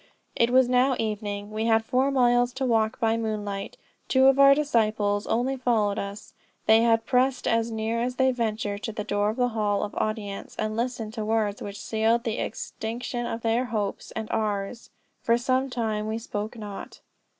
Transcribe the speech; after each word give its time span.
"It 0.35 0.49
was 0.49 0.67
now 0.67 0.95
evening. 0.97 1.51
We 1.51 1.65
had 1.65 1.85
four 1.85 2.09
miles 2.09 2.53
to 2.53 2.65
walk 2.65 2.99
by 2.99 3.17
moonlight. 3.17 3.77
Two 4.07 4.25
of 4.25 4.39
our 4.39 4.55
disciples 4.55 5.27
only 5.27 5.55
followed 5.55 5.99
us. 5.99 6.33
They 6.65 6.81
had 6.81 7.05
pressed 7.05 7.47
as 7.47 7.69
near 7.69 8.01
as 8.01 8.15
they 8.15 8.31
ventured 8.31 8.81
to 8.81 8.91
the 8.93 9.03
door 9.03 9.29
of 9.29 9.35
the 9.37 9.49
hall 9.49 9.83
of 9.83 9.93
audience, 9.93 10.55
and 10.57 10.75
listened 10.75 11.13
to 11.13 11.23
words 11.23 11.61
which 11.61 11.79
sealed 11.79 12.23
the 12.23 12.39
extinction 12.39 13.27
of 13.27 13.41
their 13.43 13.65
hopes 13.65 14.09
and 14.15 14.27
ours. 14.31 14.89
For 15.21 15.37
some 15.37 15.69
time 15.69 16.07
we 16.07 16.17
spoke 16.17 16.57
not. 16.57 17.01